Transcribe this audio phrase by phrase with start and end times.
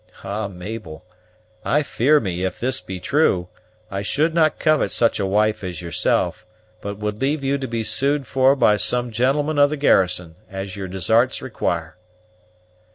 [0.23, 1.05] "Ah, Mabel,
[1.63, 3.49] I fear me, if this be true,
[3.91, 6.43] I should not covet such a wife as yourself;
[6.81, 10.75] but would leave you to be sued for by some gentleman of the garrison, as
[10.75, 11.97] your desarts require."